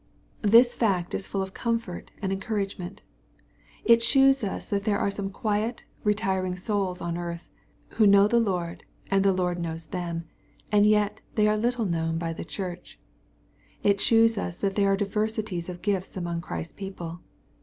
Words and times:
This 0.41 0.73
fact 0.75 1.13
is 1.13 1.27
full 1.27 1.43
of 1.43 1.53
comfort 1.53 2.09
and 2.23 2.31
encouragement. 2.33 3.03
It 3.85 4.01
shews 4.01 4.43
us 4.43 4.67
that 4.69 4.83
there 4.83 4.97
are 4.97 5.11
some 5.11 5.29
quiet, 5.29 5.83
retiring 6.03 6.57
souls 6.57 7.01
on 7.01 7.19
earth, 7.19 7.51
who 7.89 8.07
know 8.07 8.27
the 8.27 8.39
Lord, 8.39 8.83
and 9.11 9.23
the 9.23 9.31
Lord 9.31 9.59
knows 9.59 9.85
them, 9.85 10.23
and 10.71 10.87
yet 10.87 11.21
they 11.35 11.47
are 11.47 11.55
little 11.55 11.85
known 11.85 12.17
by 12.17 12.33
the 12.33 12.43
church. 12.43 12.97
It 13.83 14.01
shews 14.01 14.39
us 14.39 14.57
that 14.57 14.73
there 14.73 14.91
are 14.91 14.97
diversities 14.97 15.69
of 15.69 15.83
gifts 15.83 16.17
among 16.17 16.41
Christ's 16.41 16.73
people. 16.73 17.21